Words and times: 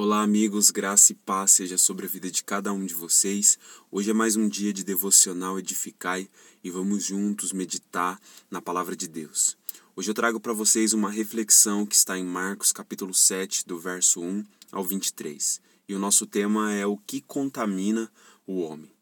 Olá, 0.00 0.22
amigos, 0.22 0.70
graça 0.70 1.10
e 1.10 1.14
paz 1.16 1.50
seja 1.50 1.76
sobre 1.76 2.06
a 2.06 2.08
vida 2.08 2.30
de 2.30 2.44
cada 2.44 2.72
um 2.72 2.86
de 2.86 2.94
vocês. 2.94 3.58
Hoje 3.90 4.10
é 4.10 4.14
mais 4.14 4.36
um 4.36 4.48
dia 4.48 4.72
de 4.72 4.84
devocional 4.84 5.58
Edificai 5.58 6.30
e 6.62 6.70
vamos 6.70 7.02
juntos 7.02 7.52
meditar 7.52 8.16
na 8.48 8.62
palavra 8.62 8.94
de 8.94 9.08
Deus. 9.08 9.58
Hoje 9.96 10.08
eu 10.08 10.14
trago 10.14 10.38
para 10.38 10.52
vocês 10.52 10.92
uma 10.92 11.10
reflexão 11.10 11.84
que 11.84 11.96
está 11.96 12.16
em 12.16 12.24
Marcos, 12.24 12.70
capítulo 12.70 13.12
7, 13.12 13.66
do 13.66 13.76
verso 13.76 14.20
1 14.20 14.44
ao 14.70 14.84
23. 14.84 15.60
E 15.88 15.96
o 15.96 15.98
nosso 15.98 16.26
tema 16.26 16.72
é 16.72 16.86
o 16.86 16.96
que 16.96 17.20
contamina 17.20 18.08
o 18.46 18.60
homem. 18.60 18.92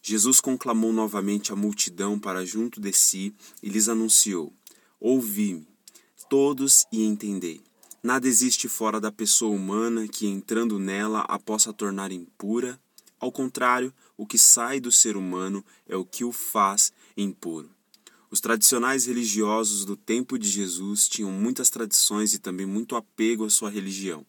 Jesus 0.00 0.40
conclamou 0.40 0.92
novamente 0.92 1.52
a 1.52 1.56
multidão 1.56 2.20
para 2.20 2.46
junto 2.46 2.80
de 2.80 2.92
si 2.92 3.34
e 3.60 3.68
lhes 3.68 3.88
anunciou: 3.88 4.52
Ouvi-me, 5.00 5.66
todos 6.28 6.86
e 6.92 7.02
entendei. 7.02 7.68
Nada 8.02 8.26
existe 8.26 8.66
fora 8.66 8.98
da 8.98 9.12
pessoa 9.12 9.54
humana 9.54 10.08
que, 10.08 10.26
entrando 10.26 10.78
nela, 10.78 11.20
a 11.28 11.38
possa 11.38 11.70
tornar 11.70 12.10
impura. 12.10 12.80
Ao 13.18 13.30
contrário, 13.30 13.92
o 14.16 14.26
que 14.26 14.38
sai 14.38 14.80
do 14.80 14.90
ser 14.90 15.18
humano 15.18 15.62
é 15.86 15.94
o 15.94 16.04
que 16.04 16.24
o 16.24 16.32
faz 16.32 16.94
impuro. 17.14 17.68
Os 18.30 18.40
tradicionais 18.40 19.04
religiosos 19.04 19.84
do 19.84 19.96
tempo 19.96 20.38
de 20.38 20.48
Jesus 20.48 21.08
tinham 21.08 21.30
muitas 21.30 21.68
tradições 21.68 22.32
e 22.32 22.38
também 22.38 22.64
muito 22.64 22.96
apego 22.96 23.44
à 23.44 23.50
sua 23.50 23.68
religião. 23.68 24.24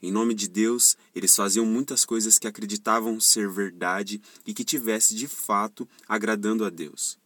Em 0.00 0.10
nome 0.10 0.32
de 0.32 0.48
Deus, 0.48 0.96
eles 1.14 1.36
faziam 1.36 1.66
muitas 1.66 2.06
coisas 2.06 2.38
que 2.38 2.48
acreditavam 2.48 3.20
ser 3.20 3.46
verdade 3.50 4.22
e 4.46 4.54
que 4.54 4.64
tivesse 4.64 5.14
de 5.14 5.28
fato 5.28 5.86
agradando 6.08 6.64
a 6.64 6.70
Deus. 6.70 7.18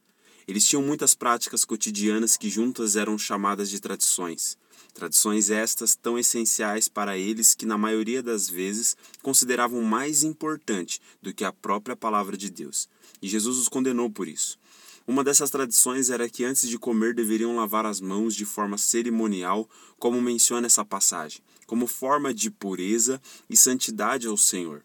Eles 0.47 0.65
tinham 0.65 0.83
muitas 0.83 1.15
práticas 1.15 1.65
cotidianas 1.65 2.37
que 2.37 2.49
juntas 2.49 2.95
eram 2.95 3.19
chamadas 3.19 3.69
de 3.69 3.81
tradições. 3.81 4.57
Tradições 4.95 5.51
estas 5.51 5.97
tão 5.97 6.19
essenciais 6.19 6.89
para 6.89 7.19
eles 7.19 7.55
que, 7.55 7.67
na 7.67 7.77
maioria 7.77 8.23
das 8.23 8.49
vezes, 8.49 8.97
consideravam 9.23 9.83
mais 9.83 10.23
importante 10.23 11.01
do 11.21 11.35
que 11.35 11.45
a 11.45 11.53
própria 11.53 11.97
palavra 11.97 12.37
de 12.37 12.49
Deus. 12.49 12.89
E 13.21 13.29
Jesus 13.29 13.59
os 13.59 13.69
condenou 13.69 14.09
por 14.09 14.29
isso. 14.29 14.59
Uma 15.07 15.23
dessas 15.23 15.51
tradições 15.51 16.11
era 16.11 16.29
que 16.29 16.45
antes 16.45 16.69
de 16.69 16.79
comer 16.79 17.15
deveriam 17.15 17.55
lavar 17.57 17.85
as 17.85 18.01
mãos 18.01 18.35
de 18.35 18.45
forma 18.45 18.79
cerimonial, 18.79 19.69
como 19.99 20.23
menciona 20.23 20.67
essa 20.67 20.85
passagem, 20.85 21.41
como 21.67 21.87
forma 21.87 22.33
de 22.33 22.51
pureza 22.51 23.21
e 23.51 23.57
santidade 23.57 24.27
ao 24.27 24.37
Senhor. 24.37 24.83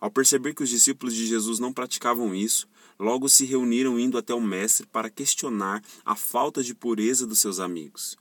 Ao 0.00 0.10
perceber 0.10 0.54
que 0.54 0.62
os 0.62 0.70
discípulos 0.70 1.14
de 1.14 1.26
Jesus 1.26 1.58
não 1.58 1.72
praticavam 1.72 2.34
isso, 2.34 2.66
logo 3.00 3.28
se 3.28 3.46
reuniram 3.46 3.98
indo 3.98 4.18
até 4.18 4.34
o 4.34 4.40
Mestre 4.40 4.86
para 4.86 5.08
questionar 5.08 5.82
a 6.04 6.14
falta 6.14 6.62
de 6.62 6.74
pureza 6.74 7.26
dos 7.26 7.38
seus 7.38 7.58
amigos. 7.58 8.16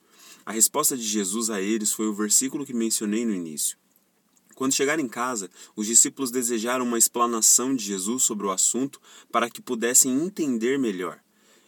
A 0.46 0.54
resposta 0.54 0.96
de 0.96 1.04
Jesus 1.04 1.50
a 1.50 1.62
eles 1.62 1.92
foi 1.92 2.08
o 2.08 2.14
versículo 2.14 2.66
que 2.66 2.74
mencionei 2.74 3.26
no 3.26 3.36
início. 3.36 3.78
Quando 4.56 4.74
chegaram 4.74 5.04
em 5.04 5.08
casa, 5.08 5.50
os 5.76 5.86
discípulos 5.86 6.32
desejaram 6.32 6.86
uma 6.86 6.98
explanação 6.98 7.76
de 7.76 7.84
Jesus 7.84 8.24
sobre 8.24 8.48
o 8.48 8.52
assunto 8.52 9.00
para 9.32 9.50
que 9.50 9.62
pudessem 9.62 10.12
entender 10.12 10.80
melhor. 10.80 11.20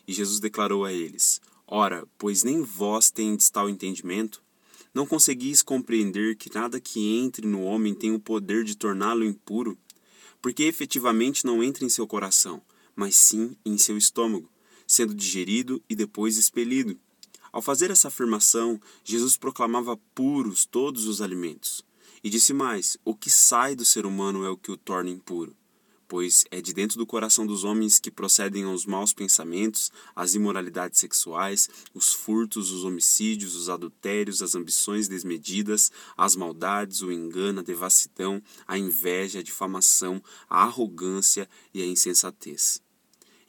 E 0.07 0.13
Jesus 0.13 0.39
declarou 0.39 0.85
a 0.85 0.91
eles: 0.91 1.41
Ora, 1.67 2.07
pois 2.17 2.43
nem 2.43 2.61
vós 2.61 3.11
tendes 3.11 3.49
tal 3.49 3.69
entendimento? 3.69 4.41
Não 4.93 5.05
conseguis 5.05 5.61
compreender 5.61 6.35
que 6.35 6.53
nada 6.53 6.81
que 6.81 7.17
entre 7.17 7.47
no 7.47 7.61
homem 7.61 7.93
tem 7.93 8.13
o 8.13 8.19
poder 8.19 8.63
de 8.63 8.75
torná-lo 8.75 9.23
impuro? 9.23 9.77
Porque 10.41 10.63
efetivamente 10.63 11.45
não 11.45 11.63
entra 11.63 11.85
em 11.85 11.89
seu 11.89 12.05
coração, 12.05 12.61
mas 12.95 13.16
sim 13.16 13.56
em 13.66 13.78
seu 13.78 13.97
estômago, 13.97 14.50
sendo 14.88 15.14
digerido 15.14 15.81
e 15.89 15.95
depois 15.95 16.38
expelido. 16.38 16.97
Ao 17.52 17.61
fazer 17.61 17.92
essa 17.92 18.08
afirmação, 18.08 18.80
Jesus 19.03 19.36
proclamava 19.38 19.97
puros 20.16 20.66
todos 20.66 21.06
os 21.06 21.22
alimentos. 21.22 21.84
E 22.23 22.30
disse 22.30 22.53
mais: 22.53 22.97
O 23.03 23.16
que 23.16 23.30
sai 23.30 23.75
do 23.75 23.84
ser 23.84 24.06
humano 24.06 24.45
é 24.45 24.50
o 24.50 24.58
que 24.58 24.72
o 24.72 24.78
torna 24.78 25.09
impuro. 25.09 25.56
Pois 26.11 26.43
é 26.51 26.59
de 26.59 26.73
dentro 26.73 26.97
do 26.97 27.05
coração 27.05 27.47
dos 27.47 27.63
homens 27.63 27.97
que 27.97 28.11
procedem 28.11 28.65
os 28.65 28.85
maus 28.85 29.13
pensamentos, 29.13 29.89
as 30.13 30.35
imoralidades 30.35 30.99
sexuais, 30.99 31.69
os 31.94 32.13
furtos, 32.13 32.69
os 32.69 32.83
homicídios, 32.83 33.55
os 33.55 33.69
adultérios, 33.69 34.41
as 34.41 34.53
ambições 34.53 35.07
desmedidas, 35.07 35.89
as 36.17 36.35
maldades, 36.35 37.01
o 37.01 37.13
engano, 37.13 37.61
a 37.61 37.63
devassidão, 37.63 38.44
a 38.67 38.77
inveja, 38.77 39.39
a 39.39 39.41
difamação, 39.41 40.21
a 40.50 40.63
arrogância 40.63 41.47
e 41.73 41.81
a 41.81 41.85
insensatez. 41.85 42.81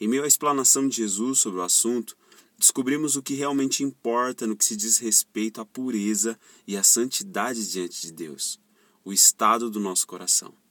Em 0.01 0.07
meio 0.07 0.23
à 0.23 0.29
explanação 0.29 0.87
de 0.87 0.99
Jesus 0.99 1.41
sobre 1.41 1.59
o 1.59 1.65
assunto, 1.65 2.17
descobrimos 2.57 3.17
o 3.17 3.23
que 3.25 3.35
realmente 3.35 3.83
importa 3.83 4.47
no 4.47 4.55
que 4.55 4.65
se 4.65 4.77
diz 4.77 4.99
respeito 4.99 5.61
à 5.61 5.65
pureza 5.65 6.39
e 6.65 6.77
à 6.77 6.85
santidade 6.85 7.69
diante 7.69 8.03
de 8.03 8.13
Deus, 8.13 8.61
o 9.05 9.13
estado 9.13 9.69
do 9.69 9.81
nosso 9.81 10.07
coração. 10.07 10.62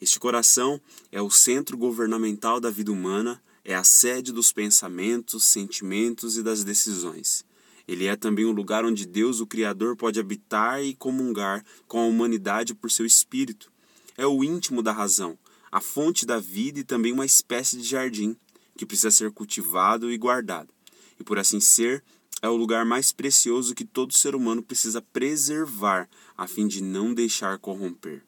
Este 0.00 0.18
coração 0.18 0.80
é 1.10 1.20
o 1.20 1.30
centro 1.30 1.76
governamental 1.76 2.60
da 2.60 2.70
vida 2.70 2.92
humana, 2.92 3.42
é 3.64 3.74
a 3.74 3.84
sede 3.84 4.32
dos 4.32 4.52
pensamentos, 4.52 5.44
sentimentos 5.44 6.36
e 6.36 6.42
das 6.42 6.64
decisões. 6.64 7.44
Ele 7.86 8.06
é 8.06 8.16
também 8.16 8.44
o 8.44 8.52
lugar 8.52 8.84
onde 8.84 9.06
Deus, 9.06 9.40
o 9.40 9.46
Criador, 9.46 9.96
pode 9.96 10.18
habitar 10.18 10.82
e 10.82 10.94
comungar 10.94 11.64
com 11.86 12.00
a 12.00 12.06
humanidade 12.06 12.74
por 12.74 12.90
seu 12.90 13.04
espírito. 13.04 13.72
É 14.16 14.26
o 14.26 14.42
íntimo 14.44 14.82
da 14.82 14.92
razão, 14.92 15.38
a 15.70 15.80
fonte 15.80 16.24
da 16.24 16.38
vida 16.38 16.80
e 16.80 16.84
também 16.84 17.12
uma 17.12 17.26
espécie 17.26 17.76
de 17.76 17.84
jardim 17.84 18.36
que 18.76 18.86
precisa 18.86 19.10
ser 19.10 19.30
cultivado 19.30 20.10
e 20.10 20.18
guardado 20.18 20.74
e 21.18 21.24
por 21.24 21.38
assim 21.38 21.60
ser, 21.60 22.02
é 22.42 22.48
o 22.48 22.56
lugar 22.56 22.84
mais 22.84 23.12
precioso 23.12 23.74
que 23.74 23.84
todo 23.84 24.16
ser 24.16 24.34
humano 24.34 24.62
precisa 24.62 25.00
preservar 25.00 26.08
a 26.36 26.46
fim 26.46 26.66
de 26.66 26.82
não 26.82 27.14
deixar 27.14 27.58
corromper. 27.58 28.22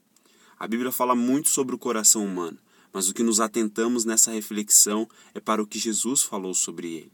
A 0.59 0.67
Bíblia 0.67 0.91
fala 0.91 1.15
muito 1.15 1.51
sobre 1.51 1.75
o 1.75 1.79
coração 1.79 2.25
humano, 2.25 2.59
mas 2.93 3.11
o 3.11 3.15
que 3.15 3.23
nos 3.23 3.41
atentamos 3.41 4.07
nessa 4.07 4.31
reflexão 4.31 5.07
é 5.35 5.41
para 5.41 5.63
o 5.63 5.67
que 5.67 5.79
Jesus 5.79 6.23
falou 6.23 6.55
sobre 6.55 6.95
ele. 6.95 7.13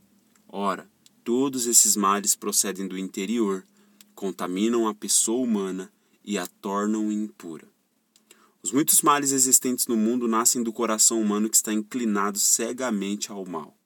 Ora, 0.48 0.88
todos 1.24 1.66
esses 1.66 1.96
males 1.96 2.36
procedem 2.36 2.86
do 2.86 2.96
interior, 2.96 3.66
contaminam 4.14 4.86
a 4.86 4.94
pessoa 4.94 5.42
humana 5.42 5.92
e 6.24 6.38
a 6.38 6.46
tornam 6.46 7.10
impura. 7.10 7.66
Os 8.62 8.70
muitos 8.70 9.02
males 9.02 9.32
existentes 9.32 9.88
no 9.88 9.96
mundo 9.96 10.28
nascem 10.28 10.62
do 10.62 10.72
coração 10.72 11.20
humano 11.20 11.50
que 11.50 11.56
está 11.56 11.72
inclinado 11.72 12.38
cegamente 12.38 13.32
ao 13.32 13.44
mal. 13.44 13.76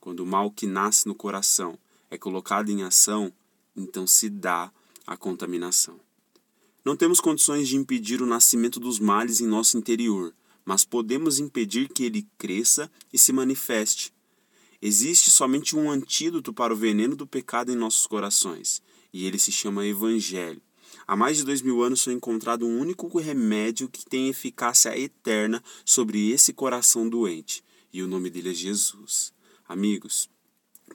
Quando 0.00 0.20
o 0.20 0.26
mal 0.26 0.50
que 0.50 0.66
nasce 0.66 1.06
no 1.06 1.14
coração 1.14 1.78
é 2.10 2.18
colocado 2.18 2.70
em 2.70 2.82
ação, 2.82 3.32
então 3.76 4.08
se 4.08 4.28
dá 4.28 4.72
a 5.06 5.16
contaminação. 5.16 6.00
Não 6.84 6.96
temos 6.96 7.20
condições 7.20 7.68
de 7.68 7.76
impedir 7.76 8.22
o 8.22 8.26
nascimento 8.26 8.80
dos 8.80 8.98
males 8.98 9.40
em 9.40 9.46
nosso 9.46 9.76
interior, 9.76 10.34
mas 10.64 10.84
podemos 10.84 11.38
impedir 11.38 11.88
que 11.88 12.04
ele 12.04 12.26
cresça 12.38 12.90
e 13.12 13.18
se 13.18 13.32
manifeste. 13.32 14.12
Existe 14.80 15.30
somente 15.30 15.76
um 15.76 15.90
antídoto 15.90 16.54
para 16.54 16.72
o 16.72 16.76
veneno 16.76 17.14
do 17.14 17.26
pecado 17.26 17.70
em 17.70 17.76
nossos 17.76 18.06
corações, 18.06 18.82
e 19.12 19.26
ele 19.26 19.38
se 19.38 19.52
chama 19.52 19.86
Evangelho. 19.86 20.62
Há 21.06 21.14
mais 21.14 21.36
de 21.36 21.44
dois 21.44 21.60
mil 21.60 21.82
anos 21.82 22.02
foi 22.02 22.14
encontrado 22.14 22.66
um 22.66 22.80
único 22.80 23.06
remédio 23.18 23.88
que 23.88 24.06
tem 24.06 24.28
eficácia 24.28 24.98
eterna 24.98 25.62
sobre 25.84 26.30
esse 26.30 26.52
coração 26.52 27.08
doente, 27.08 27.62
e 27.92 28.02
o 28.02 28.08
nome 28.08 28.30
dele 28.30 28.50
é 28.50 28.54
Jesus. 28.54 29.34
Amigos, 29.68 30.30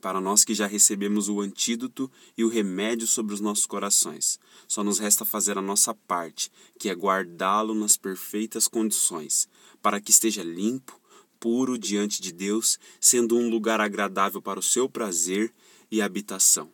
para 0.05 0.21
nós 0.21 0.43
que 0.43 0.53
já 0.53 0.67
recebemos 0.67 1.29
o 1.29 1.41
antídoto 1.41 2.11
e 2.38 2.43
o 2.43 2.47
remédio 2.47 3.07
sobre 3.07 3.33
os 3.33 3.41
nossos 3.41 3.66
corações, 3.66 4.39
só 4.67 4.83
nos 4.83 4.99
resta 4.99 5.25
fazer 5.25 5.57
a 5.57 5.63
nossa 5.63 5.95
parte, 5.95 6.51
que 6.77 6.89
é 6.89 6.93
guardá-lo 6.93 7.73
nas 7.73 7.97
perfeitas 7.97 8.67
condições, 8.67 9.49
para 9.81 9.99
que 9.99 10.11
esteja 10.11 10.43
limpo, 10.43 11.01
puro 11.39 11.75
diante 11.75 12.21
de 12.21 12.31
Deus, 12.31 12.77
sendo 13.01 13.35
um 13.35 13.49
lugar 13.49 13.81
agradável 13.81 14.39
para 14.43 14.59
o 14.59 14.61
seu 14.61 14.88
prazer 14.88 15.51
e 15.89 16.03
habitação. 16.03 16.69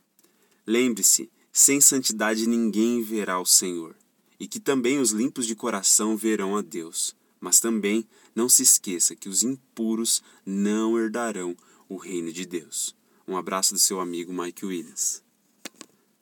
Lembre-se, 0.67 1.31
sem 1.53 1.79
santidade 1.79 2.45
ninguém 2.45 3.01
verá 3.01 3.39
o 3.39 3.45
Senhor, 3.45 3.95
e 4.37 4.45
que 4.45 4.59
também 4.59 4.99
os 4.99 5.11
limpos 5.11 5.47
de 5.47 5.55
coração 5.55 6.17
verão 6.17 6.57
a 6.57 6.61
Deus. 6.61 7.16
Mas 7.39 7.61
também 7.61 8.05
não 8.35 8.49
se 8.49 8.61
esqueça 8.61 9.16
que 9.16 9.29
os 9.29 9.41
impuros 9.41 10.22
não 10.45 10.99
herdarão 10.99 11.55
o 11.87 11.95
reino 11.95 12.34
de 12.34 12.45
Deus. 12.45 12.93
Um 13.31 13.37
abraço 13.37 13.73
do 13.73 13.79
seu 13.79 14.01
amigo 14.01 14.33
Mike 14.33 14.66
Williams. 14.66 15.23